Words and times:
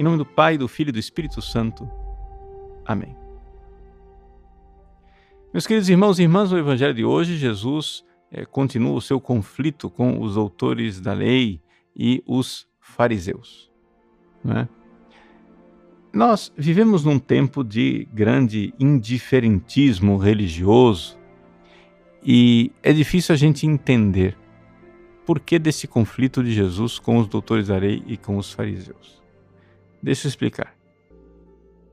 Em 0.00 0.02
nome 0.02 0.16
do 0.16 0.24
Pai, 0.24 0.56
do 0.56 0.66
Filho 0.66 0.88
e 0.88 0.92
do 0.92 0.98
Espírito 0.98 1.42
Santo. 1.42 1.86
Amém. 2.86 3.14
Meus 5.52 5.66
queridos 5.66 5.90
irmãos 5.90 6.18
e 6.18 6.22
irmãs, 6.22 6.50
no 6.50 6.56
Evangelho 6.56 6.94
de 6.94 7.04
hoje, 7.04 7.36
Jesus 7.36 8.02
é, 8.32 8.46
continua 8.46 8.94
o 8.94 9.00
seu 9.02 9.20
conflito 9.20 9.90
com 9.90 10.22
os 10.22 10.38
autores 10.38 11.02
da 11.02 11.12
lei 11.12 11.60
e 11.94 12.24
os 12.26 12.66
fariseus. 12.80 13.70
Né? 14.42 14.66
Nós 16.14 16.50
vivemos 16.56 17.04
num 17.04 17.18
tempo 17.18 17.62
de 17.62 18.08
grande 18.10 18.72
indiferentismo 18.80 20.16
religioso 20.16 21.18
e 22.24 22.72
é 22.82 22.90
difícil 22.94 23.34
a 23.34 23.36
gente 23.36 23.66
entender 23.66 24.34
por 25.26 25.40
que 25.40 25.58
desse 25.58 25.86
conflito 25.86 26.42
de 26.42 26.52
Jesus 26.52 26.98
com 26.98 27.18
os 27.18 27.28
doutores 27.28 27.68
da 27.68 27.76
lei 27.76 28.02
e 28.06 28.16
com 28.16 28.38
os 28.38 28.50
fariseus. 28.50 29.19
Deixa 30.02 30.26
eu 30.26 30.30
explicar. 30.30 30.74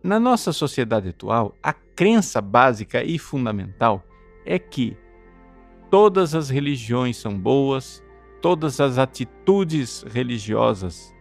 Na 0.03 0.19
nossa 0.19 0.53
sociedade 0.53 1.09
atual, 1.09 1.55
a 1.61 1.73
crença 1.73 2.41
básica 2.41 3.03
e 3.03 3.19
fundamental 3.19 4.03
é 4.45 4.57
que 4.57 4.95
todas 5.89 6.33
as 6.33 6.49
religiões 6.49 7.17
são 7.17 7.37
boas, 7.37 8.03
todas 8.41 8.79
as 8.79 8.97
atitudes 8.97 10.03
religiosas 10.03 11.13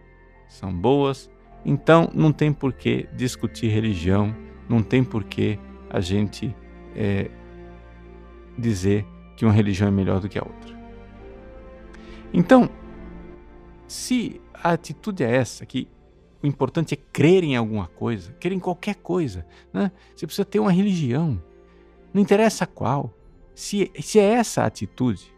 são 0.47 0.73
boas, 0.73 1.29
então 1.65 2.09
não 2.13 2.31
tem 2.31 2.53
por 2.53 2.71
que 2.71 3.09
discutir 3.13 3.67
religião, 3.67 4.33
não 4.69 4.81
tem 4.81 5.03
por 5.03 5.23
que 5.23 5.59
a 5.89 5.99
gente 5.99 6.55
é, 6.95 7.29
dizer 8.57 9.05
que 9.35 9.45
uma 9.45 9.53
religião 9.53 9.87
é 9.89 9.91
melhor 9.91 10.19
do 10.19 10.29
que 10.29 10.39
a 10.39 10.43
outra. 10.43 10.77
Então, 12.33 12.69
se 13.87 14.41
a 14.53 14.71
atitude 14.71 15.23
é 15.23 15.35
essa, 15.35 15.65
que 15.65 15.87
o 16.41 16.47
importante 16.47 16.93
é 16.93 16.97
crer 16.97 17.43
em 17.43 17.55
alguma 17.55 17.87
coisa, 17.87 18.31
crer 18.33 18.53
em 18.53 18.59
qualquer 18.59 18.95
coisa, 18.95 19.45
né? 19.73 19.91
você 20.15 20.25
precisa 20.25 20.45
ter 20.45 20.59
uma 20.59 20.71
religião, 20.71 21.41
não 22.13 22.21
interessa 22.21 22.65
qual, 22.65 23.13
se, 23.55 23.91
se 23.99 24.19
é 24.19 24.33
essa 24.33 24.63
a 24.63 24.65
atitude, 24.65 25.33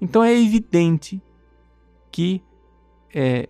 então 0.00 0.22
é 0.24 0.32
evidente 0.32 1.20
que 2.10 2.42
é, 3.14 3.48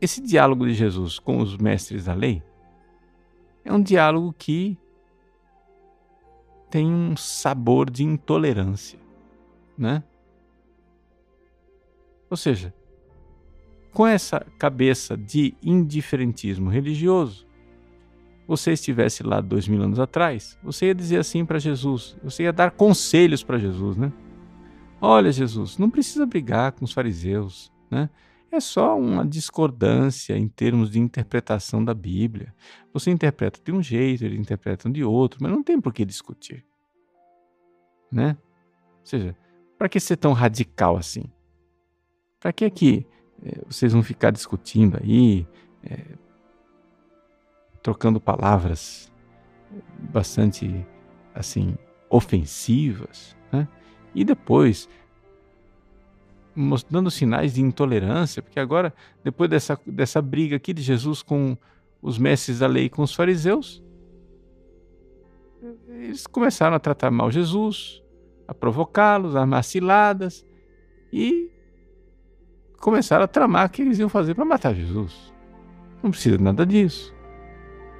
esse 0.00 0.20
diálogo 0.20 0.66
de 0.66 0.74
Jesus 0.74 1.18
com 1.18 1.38
os 1.38 1.56
mestres 1.56 2.04
da 2.06 2.14
lei 2.14 2.42
é 3.64 3.72
um 3.72 3.82
diálogo 3.82 4.34
que 4.36 4.78
tem 6.70 6.86
um 6.86 7.16
sabor 7.16 7.90
de 7.90 8.04
intolerância, 8.04 8.98
né? 9.76 10.02
Ou 12.30 12.36
seja, 12.36 12.74
com 13.92 14.06
essa 14.06 14.40
cabeça 14.58 15.16
de 15.16 15.54
indiferentismo 15.62 16.70
religioso, 16.70 17.46
você 18.46 18.72
estivesse 18.72 19.22
lá 19.22 19.40
dois 19.40 19.68
mil 19.68 19.82
anos 19.82 19.98
atrás, 20.00 20.58
você 20.62 20.86
ia 20.86 20.94
dizer 20.94 21.18
assim 21.18 21.44
para 21.44 21.58
Jesus, 21.58 22.16
você 22.22 22.44
ia 22.44 22.52
dar 22.52 22.70
conselhos 22.70 23.42
para 23.42 23.58
Jesus, 23.58 23.96
né? 23.96 24.12
Olha, 25.00 25.30
Jesus, 25.30 25.78
não 25.78 25.90
precisa 25.90 26.26
brigar 26.26 26.72
com 26.72 26.84
os 26.84 26.92
fariseus, 26.92 27.70
né? 27.90 28.08
É 28.50 28.60
só 28.60 28.98
uma 28.98 29.26
discordância 29.26 30.36
em 30.36 30.48
termos 30.48 30.90
de 30.90 30.98
interpretação 30.98 31.84
da 31.84 31.92
Bíblia. 31.92 32.54
Você 32.94 33.10
interpreta 33.10 33.60
de 33.62 33.70
um 33.70 33.82
jeito, 33.82 34.24
eles 34.24 34.40
interpretam 34.40 34.90
de 34.90 35.04
outro, 35.04 35.38
mas 35.42 35.52
não 35.52 35.62
tem 35.62 35.78
por 35.78 35.92
que 35.92 36.02
discutir. 36.04 36.64
Né? 38.10 38.38
Ou 39.00 39.06
seja, 39.06 39.36
para 39.76 39.88
que 39.88 40.00
ser 40.00 40.16
tão 40.16 40.32
radical 40.32 40.96
assim? 40.96 41.24
Para 42.40 42.50
que 42.50 42.70
que 42.70 43.06
é, 43.44 43.60
vocês 43.66 43.92
vão 43.92 44.02
ficar 44.02 44.30
discutindo 44.30 44.98
aí, 45.02 45.46
é, 45.82 46.00
trocando 47.82 48.20
palavras 48.20 49.12
bastante 50.12 50.86
assim 51.34 51.76
ofensivas, 52.10 53.36
né? 53.52 53.68
E 54.14 54.24
depois 54.24 54.88
mostrando 56.54 57.08
sinais 57.10 57.54
de 57.54 57.62
intolerância, 57.62 58.42
porque 58.42 58.58
agora, 58.58 58.92
depois 59.22 59.48
dessa, 59.48 59.78
dessa 59.86 60.20
briga 60.20 60.56
aqui 60.56 60.72
de 60.72 60.82
Jesus 60.82 61.22
com 61.22 61.56
os 62.02 62.18
mestres 62.18 62.58
da 62.58 62.66
lei 62.66 62.86
e 62.86 62.90
com 62.90 63.02
os 63.02 63.14
fariseus, 63.14 63.82
eles 65.88 66.26
começaram 66.26 66.74
a 66.74 66.80
tratar 66.80 67.12
mal 67.12 67.30
Jesus, 67.30 68.02
a 68.46 68.54
provocá-los, 68.54 69.36
a 69.36 69.40
armar 69.40 69.62
ciladas 69.62 70.44
e 71.12 71.47
começaram 72.80 73.24
a 73.24 73.28
tramar 73.28 73.66
o 73.66 73.70
que 73.70 73.82
eles 73.82 73.98
iam 73.98 74.08
fazer 74.08 74.34
para 74.34 74.44
matar 74.44 74.74
Jesus. 74.74 75.32
Não 76.02 76.10
precisa 76.10 76.38
de 76.38 76.44
nada 76.44 76.64
disso. 76.64 77.14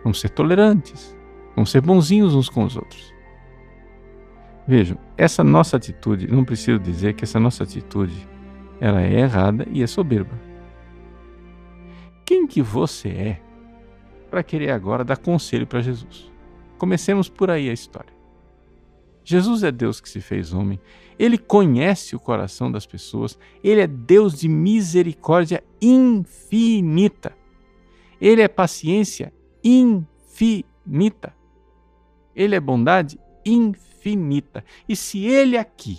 Vamos 0.03 0.21
ser 0.21 0.31
tolerantes, 0.31 1.16
vamos 1.55 1.71
ser 1.71 1.81
bonzinhos 1.81 2.34
uns 2.34 2.49
com 2.49 2.65
os 2.65 2.77
outros. 2.77 3.12
Vejam, 4.66 4.99
essa 5.16 5.43
nossa 5.43 5.77
atitude, 5.77 6.28
não 6.28 6.44
preciso 6.44 6.78
dizer 6.78 7.15
que 7.15 7.25
essa 7.25 7.41
nossa 7.41 7.65
atitude 7.65 8.28
ela 8.81 9.03
é 9.03 9.21
errada 9.21 9.66
e 9.71 9.83
é 9.83 9.87
soberba. 9.87 10.39
Quem 12.25 12.47
que 12.47 12.60
você 12.60 13.09
é 13.09 13.41
para 14.31 14.43
querer 14.43 14.71
agora 14.71 15.05
dar 15.05 15.16
conselho 15.16 15.66
para 15.66 15.81
Jesus? 15.81 16.31
Comecemos 16.77 17.28
por 17.28 17.50
aí 17.50 17.69
a 17.69 17.72
história. 17.72 18.17
Jesus 19.28 19.62
é 19.62 19.71
Deus 19.71 20.00
que 20.00 20.09
se 20.09 20.22
fez 20.22 20.55
homem, 20.55 20.81
ele 21.19 21.37
conhece 21.37 22.16
o 22.16 22.19
coração 22.19 22.72
das 22.72 22.87
pessoas, 22.87 23.39
ele 23.62 23.83
é 23.83 23.87
Deus 23.87 24.33
de 24.41 24.49
misericórdia 24.49 25.62
infinita. 25.83 27.37
Ele 28.19 28.41
é 28.41 28.49
paciência 28.49 29.31
infinita. 29.62 31.37
Ele 32.34 32.55
é 32.55 32.61
bondade 32.61 33.21
infinita. 33.44 34.65
E 34.89 34.97
se 34.97 35.27
ele 35.27 35.59
aqui 35.59 35.99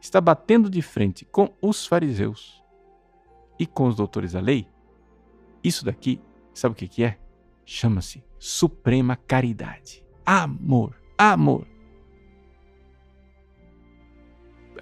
está 0.00 0.18
batendo 0.18 0.70
de 0.70 0.80
frente 0.80 1.26
com 1.26 1.52
os 1.60 1.86
fariseus 1.86 2.64
e 3.58 3.66
com 3.66 3.86
os 3.86 3.96
doutores 3.96 4.32
da 4.32 4.40
lei, 4.40 4.66
isso 5.62 5.84
daqui, 5.84 6.18
sabe 6.54 6.72
o 6.72 6.74
que, 6.74 7.04
é? 7.04 7.18
Chama-se 7.66 8.24
suprema 8.38 9.14
caridade. 9.14 10.02
Amor, 10.24 10.96
amor. 11.18 11.71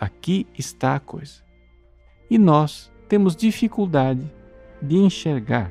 Aqui 0.01 0.47
está 0.57 0.97
a 0.97 1.01
coisa. 1.01 1.45
E 2.31 2.39
nós 2.39 2.91
temos 3.07 3.37
dificuldade 3.37 4.33
de 4.81 4.97
enxergar 4.97 5.71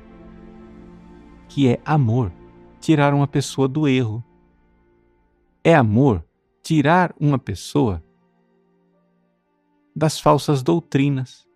que 1.48 1.68
é 1.68 1.82
amor 1.84 2.32
tirar 2.80 3.12
uma 3.12 3.28
pessoa 3.28 3.68
do 3.68 3.88
erro. 3.88 4.24
É 5.64 5.74
amor 5.74 6.24
tirar 6.62 7.12
uma 7.20 7.40
pessoa 7.40 8.04
das 9.96 10.20
falsas 10.20 10.62
doutrinas. 10.62 11.48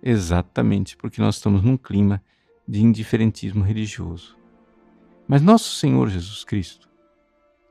Exatamente 0.00 0.96
porque 0.96 1.20
nós 1.20 1.34
estamos 1.34 1.64
num 1.64 1.76
clima 1.76 2.22
de 2.68 2.80
indiferentismo 2.80 3.64
religioso. 3.64 4.38
Mas 5.26 5.42
nosso 5.42 5.74
Senhor 5.74 6.08
Jesus 6.08 6.44
Cristo 6.44 6.85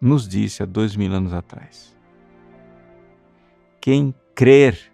nos 0.06 0.28
disse 0.28 0.62
há 0.62 0.66
dois 0.66 0.96
mil 0.96 1.12
anos 1.12 1.34
atrás: 1.34 1.96
quem 3.82 4.14
crer 4.34 4.92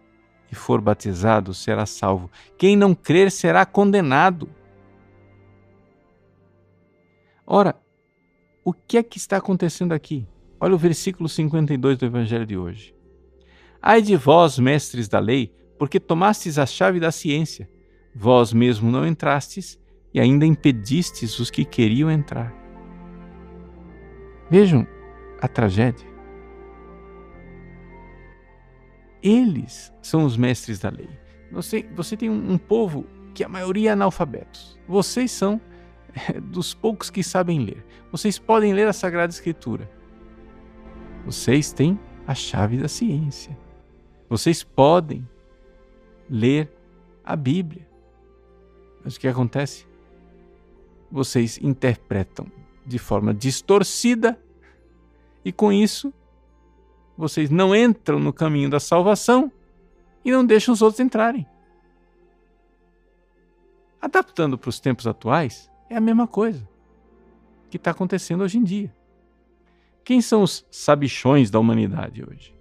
e 0.51 0.55
for 0.55 0.81
batizado 0.81 1.53
será 1.53 1.85
salvo, 1.85 2.29
quem 2.57 2.75
não 2.75 2.95
crer 2.95 3.31
será 3.31 3.65
condenado. 3.65 4.49
Ora, 7.45 7.75
o 8.63 8.73
que 8.73 8.97
é 8.97 9.03
que 9.03 9.17
está 9.17 9.37
acontecendo 9.37 9.93
aqui? 9.93 10.27
Olha 10.59 10.75
o 10.75 10.77
versículo 10.77 11.27
52 11.27 11.97
do 11.97 12.05
Evangelho 12.05 12.45
de 12.45 12.57
hoje. 12.57 12.95
Ai 13.81 14.01
de 14.01 14.15
vós, 14.15 14.59
mestres 14.59 15.07
da 15.07 15.19
lei, 15.19 15.51
porque 15.77 15.99
tomastes 15.99 16.57
a 16.57 16.65
chave 16.65 16.99
da 16.99 17.11
ciência. 17.11 17.69
Vós 18.15 18.53
mesmo 18.53 18.91
não 18.91 19.05
entrastes 19.05 19.79
e 20.13 20.19
ainda 20.19 20.45
impedistes 20.45 21.39
os 21.39 21.49
que 21.49 21.65
queriam 21.65 22.11
entrar. 22.11 22.53
Vejam 24.49 24.85
a 25.41 25.47
tragédia. 25.47 26.07
Eles 29.21 29.91
são 30.01 30.23
os 30.25 30.37
mestres 30.37 30.79
da 30.79 30.89
lei. 30.89 31.09
Você, 31.51 31.83
você 31.93 32.15
tem 32.15 32.29
um, 32.29 32.53
um 32.53 32.57
povo 32.57 33.05
que 33.33 33.43
a 33.43 33.49
maioria 33.49 33.89
é 33.89 33.93
analfabetos. 33.93 34.79
Vocês 34.87 35.31
são 35.31 35.59
é, 36.13 36.39
dos 36.39 36.73
poucos 36.73 37.09
que 37.09 37.23
sabem 37.23 37.63
ler. 37.65 37.85
Vocês 38.11 38.39
podem 38.39 38.73
ler 38.73 38.87
a 38.87 38.93
Sagrada 38.93 39.31
Escritura 39.31 39.89
vocês 41.25 41.71
têm 41.71 41.99
a 42.25 42.33
chave 42.33 42.77
da 42.77 42.87
ciência. 42.87 43.57
Vocês 44.29 44.63
podem 44.63 45.27
ler 46.29 46.71
a 47.23 47.35
Bíblia. 47.35 47.87
Mas 49.03 49.15
o 49.15 49.19
que 49.19 49.27
acontece? 49.27 49.85
Vocês 51.11 51.59
interpretam 51.61 52.51
de 52.85 52.97
forma 52.97 53.33
distorcida 53.33 54.39
e 55.43 55.51
com 55.51 55.71
isso 55.71 56.13
vocês 57.17 57.49
não 57.49 57.75
entram 57.75 58.19
no 58.19 58.33
caminho 58.33 58.69
da 58.69 58.79
salvação 58.79 59.51
e 60.23 60.31
não 60.31 60.45
deixam 60.45 60.73
os 60.73 60.81
outros 60.81 60.99
entrarem. 60.99 61.45
Adaptando 64.01 64.57
para 64.57 64.69
os 64.69 64.79
tempos 64.79 65.05
atuais, 65.05 65.69
é 65.89 65.95
a 65.95 66.01
mesma 66.01 66.25
coisa 66.27 66.67
que 67.69 67.77
está 67.77 67.91
acontecendo 67.91 68.43
hoje 68.43 68.57
em 68.57 68.63
dia. 68.63 68.93
Quem 70.03 70.21
são 70.21 70.41
os 70.41 70.65
sabichões 70.71 71.51
da 71.51 71.59
humanidade 71.59 72.23
hoje? 72.23 72.55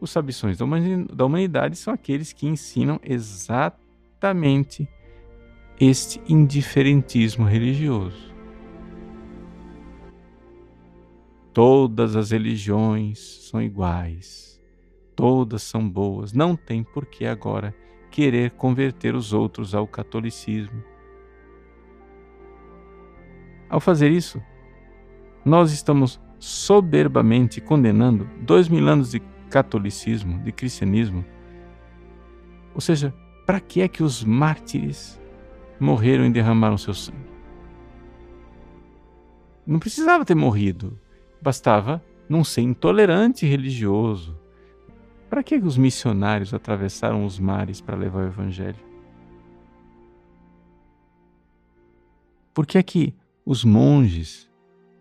Os 0.00 0.10
sabichões 0.10 0.58
da 0.58 1.24
humanidade 1.24 1.76
são 1.76 1.92
aqueles 1.94 2.32
que 2.32 2.46
ensinam 2.46 2.98
exatamente 3.02 4.88
este 5.78 6.20
indiferentismo 6.28 7.44
religioso. 7.44 8.33
Todas 11.54 12.16
as 12.16 12.32
religiões 12.32 13.20
são 13.48 13.62
iguais, 13.62 14.60
todas 15.14 15.62
são 15.62 15.88
boas, 15.88 16.32
não 16.32 16.56
tem 16.56 16.82
por 16.82 17.06
que 17.06 17.24
agora 17.24 17.72
querer 18.10 18.50
converter 18.50 19.14
os 19.14 19.32
outros 19.32 19.72
ao 19.72 19.86
catolicismo. 19.86 20.82
Ao 23.70 23.78
fazer 23.78 24.10
isso, 24.10 24.42
nós 25.44 25.70
estamos 25.70 26.20
soberbamente 26.40 27.60
condenando 27.60 28.28
dois 28.40 28.68
mil 28.68 28.88
anos 28.88 29.12
de 29.12 29.22
catolicismo, 29.48 30.42
de 30.42 30.50
cristianismo. 30.50 31.24
Ou 32.74 32.80
seja, 32.80 33.14
para 33.46 33.60
que 33.60 33.80
é 33.80 33.86
que 33.86 34.02
os 34.02 34.24
mártires 34.24 35.20
morreram 35.78 36.26
e 36.26 36.32
derramaram 36.32 36.76
seu 36.76 36.94
sangue? 36.94 37.30
Não 39.64 39.78
precisava 39.78 40.24
ter 40.24 40.34
morrido. 40.34 40.98
Bastava 41.44 42.02
não 42.26 42.42
ser 42.42 42.62
intolerante 42.62 43.44
religioso. 43.44 44.34
Para 45.28 45.42
que 45.42 45.56
os 45.56 45.76
missionários 45.76 46.54
atravessaram 46.54 47.26
os 47.26 47.38
mares 47.38 47.82
para 47.82 47.98
levar 47.98 48.24
o 48.24 48.28
evangelho? 48.28 48.82
Por 52.54 52.66
que 52.66 52.78
é 52.78 52.82
que 52.82 53.14
os 53.44 53.62
monges 53.62 54.50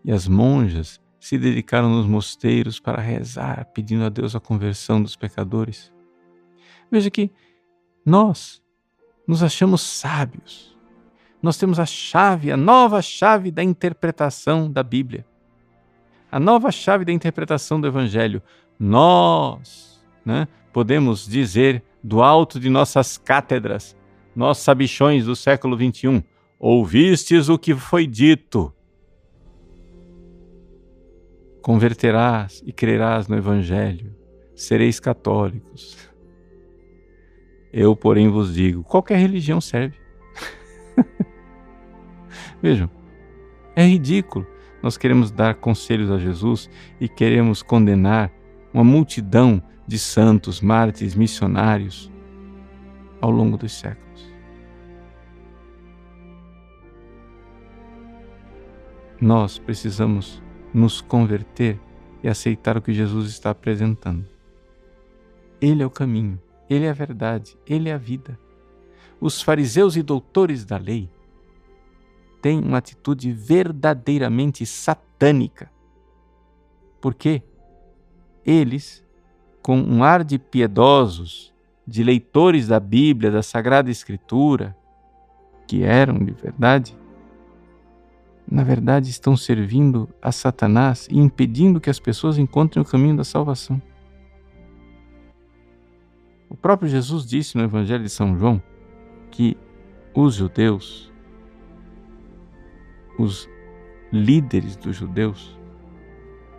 e 0.03 0.11
as 0.11 0.27
monjas 0.27 0.99
se 1.17 1.37
dedicaram 1.37 1.89
nos 1.89 2.05
mosteiros 2.05 2.77
para 2.77 3.01
rezar, 3.01 3.63
pedindo 3.73 4.03
a 4.03 4.09
Deus 4.09 4.35
a 4.35 4.39
conversão 4.41 5.01
dos 5.01 5.15
pecadores? 5.15 5.93
Veja 6.91 7.09
que 7.09 7.31
nós 8.05 8.61
nos 9.25 9.41
achamos 9.41 9.79
sábios. 9.79 10.77
Nós 11.41 11.55
temos 11.55 11.79
a 11.79 11.85
chave, 11.85 12.51
a 12.51 12.57
nova 12.57 13.01
chave 13.01 13.49
da 13.49 13.63
interpretação 13.63 14.69
da 14.69 14.83
Bíblia 14.83 15.25
a 16.33 16.39
nova 16.39 16.71
chave 16.71 17.05
da 17.05 17.11
interpretação 17.11 17.79
do 17.79 17.85
Evangelho. 17.85 18.41
Nós 18.79 20.03
né, 20.25 20.47
podemos 20.73 21.27
dizer 21.27 21.83
do 22.03 22.23
alto 22.23 22.59
de 22.59 22.71
nossas 22.71 23.19
cátedras, 23.19 23.95
nós 24.35 24.57
sabichões 24.57 25.25
do 25.25 25.35
século 25.35 25.77
XXI, 25.77 26.23
ouvistes 26.59 27.49
o 27.49 27.59
que 27.59 27.75
foi 27.75 28.07
dito. 28.07 28.73
Converterás 31.61 32.63
e 32.65 32.73
crerás 32.73 33.27
no 33.27 33.37
Evangelho, 33.37 34.15
sereis 34.55 34.99
católicos. 34.99 35.95
Eu, 37.71 37.95
porém, 37.95 38.27
vos 38.27 38.55
digo: 38.55 38.83
qualquer 38.83 39.19
religião 39.19 39.61
serve. 39.61 39.95
Vejam, 42.59 42.89
é 43.75 43.85
ridículo 43.85 44.47
nós 44.83 44.97
queremos 44.97 45.31
dar 45.31 45.55
conselhos 45.55 46.11
a 46.11 46.19
Jesus 46.19 46.69
e 46.99 47.07
queremos 47.07 47.63
condenar 47.63 48.29
uma 48.73 48.83
multidão 48.83 49.63
de 49.87 49.97
santos, 49.97 50.59
mártires, 50.59 51.15
missionários 51.15 52.11
ao 53.21 53.31
longo 53.31 53.57
dos 53.57 53.71
séculos. 53.71 54.03
Nós 59.21 59.57
precisamos 59.57 60.43
nos 60.73 60.99
converter 60.99 61.79
e 62.21 62.27
aceitar 62.27 62.75
o 62.75 62.81
que 62.81 62.93
Jesus 62.93 63.29
está 63.29 63.51
apresentando. 63.51 64.25
Ele 65.61 65.81
é 65.81 65.85
o 65.85 65.89
caminho, 65.89 66.37
ele 66.69 66.83
é 66.83 66.89
a 66.89 66.93
verdade, 66.93 67.57
ele 67.65 67.87
é 67.87 67.93
a 67.93 67.97
vida. 67.97 68.37
Os 69.21 69.41
fariseus 69.41 69.95
e 69.95 70.03
doutores 70.03 70.65
da 70.65 70.77
lei 70.77 71.09
tem 72.43 72.59
uma 72.59 72.79
atitude 72.79 73.31
verdadeiramente 73.31 74.65
satânica. 74.65 75.71
Porque 76.99 77.41
eles, 78.45 79.01
com 79.61 79.79
um 79.79 80.03
ar 80.03 80.25
de 80.25 80.37
piedosos, 80.37 81.53
de 81.87 82.03
leitores 82.03 82.67
da 82.67 82.81
Bíblia, 82.81 83.31
da 83.31 83.41
Sagrada 83.41 83.89
Escritura, 83.89 84.75
que 85.65 85.83
eram 85.83 86.19
de 86.19 86.33
verdade, 86.33 86.97
na 88.45 88.61
verdade 88.61 89.09
estão 89.09 89.37
servindo 89.37 90.09
a 90.21 90.33
Satanás 90.33 91.07
e 91.09 91.17
impedindo 91.17 91.79
que 91.79 91.89
as 91.89 91.99
pessoas 91.99 92.37
encontrem 92.37 92.83
o 92.83 92.85
caminho 92.85 93.15
da 93.15 93.23
salvação. 93.23 93.81
O 96.49 96.57
próprio 96.57 96.89
Jesus 96.89 97.25
disse 97.25 97.57
no 97.57 97.63
Evangelho 97.63 98.03
de 98.03 98.09
São 98.09 98.37
João 98.37 98.61
que 99.31 99.57
os 100.13 100.35
judeus 100.35 101.12
os 103.17 103.49
líderes 104.11 104.75
dos 104.75 104.95
judeus 104.95 105.57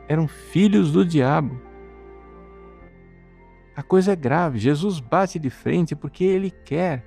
eram 0.09 0.29
filhos 0.29 0.93
do 0.93 1.05
diabo. 1.05 1.61
A 3.77 3.83
coisa 3.83 4.13
é 4.13 4.17
grave. 4.17 4.59
Jesus 4.59 5.01
bate 5.01 5.39
de 5.39 5.51
frente 5.51 5.97
porque 5.97 6.25
ele 6.25 6.51
quer, 6.51 7.05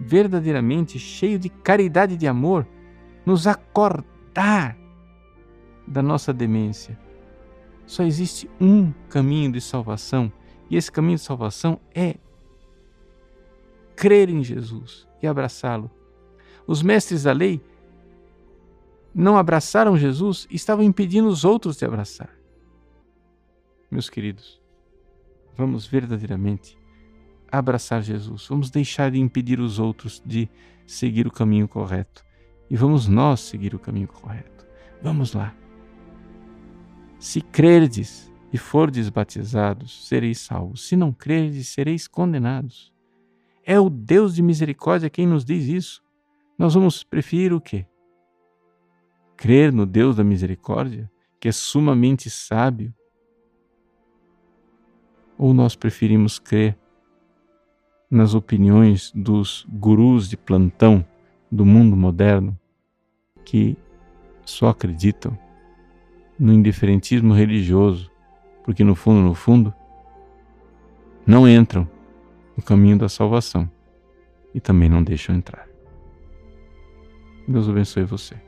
verdadeiramente 0.00 0.98
cheio 0.98 1.38
de 1.38 1.48
caridade 1.48 2.14
e 2.14 2.16
de 2.16 2.26
amor, 2.26 2.66
nos 3.24 3.46
acordar 3.46 4.76
da 5.86 6.02
nossa 6.02 6.32
demência. 6.32 6.98
Só 7.86 8.02
existe 8.02 8.48
um 8.60 8.92
caminho 9.08 9.50
de 9.50 9.60
salvação, 9.60 10.30
e 10.70 10.76
esse 10.76 10.92
caminho 10.92 11.16
de 11.16 11.22
salvação 11.22 11.80
é 11.94 12.16
crer 13.96 14.28
em 14.28 14.44
Jesus 14.44 15.08
e 15.22 15.26
abraçá-lo. 15.26 15.90
Os 16.66 16.82
mestres 16.82 17.22
da 17.22 17.32
lei 17.32 17.60
não 19.18 19.36
abraçaram 19.36 19.98
Jesus 19.98 20.46
estavam 20.48 20.84
impedindo 20.84 21.26
os 21.26 21.44
outros 21.44 21.76
de 21.76 21.84
abraçar. 21.84 22.30
Meus 23.90 24.08
queridos, 24.08 24.62
vamos 25.56 25.86
verdadeiramente 25.86 26.78
abraçar 27.50 28.00
Jesus, 28.00 28.46
vamos 28.46 28.70
deixar 28.70 29.10
de 29.10 29.18
impedir 29.18 29.58
os 29.58 29.80
outros 29.80 30.22
de 30.24 30.48
seguir 30.86 31.26
o 31.26 31.32
caminho 31.32 31.66
correto 31.66 32.24
e 32.70 32.76
vamos 32.76 33.08
nós 33.08 33.40
seguir 33.40 33.74
o 33.74 33.78
caminho 33.78 34.06
correto. 34.06 34.64
Vamos 35.02 35.32
lá. 35.32 35.52
Se 37.18 37.40
crerdes 37.40 38.32
e 38.52 38.58
fordes 38.58 39.08
batizados, 39.08 40.06
sereis 40.06 40.38
salvos. 40.38 40.86
Se 40.86 40.94
não 40.94 41.12
crerdes, 41.12 41.68
sereis 41.68 42.06
condenados. 42.06 42.92
É 43.64 43.80
o 43.80 43.90
Deus 43.90 44.36
de 44.36 44.42
misericórdia 44.42 45.10
quem 45.10 45.26
nos 45.26 45.44
diz 45.44 45.66
isso. 45.66 46.02
Nós 46.56 46.74
vamos 46.74 47.02
preferir 47.02 47.52
o 47.52 47.60
quê? 47.60 47.84
Crer 49.38 49.72
no 49.72 49.86
Deus 49.86 50.16
da 50.16 50.24
misericórdia, 50.24 51.08
que 51.40 51.48
é 51.48 51.52
sumamente 51.52 52.28
sábio? 52.28 52.92
Ou 55.38 55.54
nós 55.54 55.76
preferimos 55.76 56.40
crer 56.40 56.76
nas 58.10 58.34
opiniões 58.34 59.12
dos 59.14 59.64
gurus 59.70 60.28
de 60.28 60.36
plantão 60.36 61.04
do 61.50 61.64
mundo 61.64 61.96
moderno 61.96 62.58
que 63.44 63.76
só 64.44 64.70
acreditam 64.70 65.38
no 66.38 66.52
indiferentismo 66.52 67.32
religioso, 67.32 68.10
porque 68.64 68.82
no 68.82 68.96
fundo, 68.96 69.20
no 69.20 69.34
fundo, 69.34 69.72
não 71.24 71.48
entram 71.48 71.88
no 72.56 72.62
caminho 72.62 72.98
da 72.98 73.08
salvação 73.08 73.70
e 74.52 74.60
também 74.60 74.88
não 74.88 75.02
deixam 75.02 75.36
entrar. 75.36 75.68
Deus 77.46 77.68
abençoe 77.68 78.02
você. 78.02 78.47